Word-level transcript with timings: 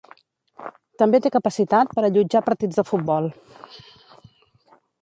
També 1.01 1.19
té 1.25 1.31
capacitat 1.35 1.93
per 1.99 2.07
allotjar 2.09 2.43
partits 2.51 2.81
de 2.81 2.89
futbol. 2.89 3.33